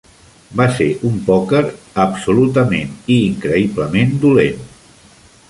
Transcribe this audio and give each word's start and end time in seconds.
Va 0.59 0.65
ser 0.77 0.87
un 1.09 1.19
pòquer 1.27 1.61
absolutament 2.05 2.97
i 3.17 3.19
increïblement 3.27 4.19
dolent. 4.27 4.67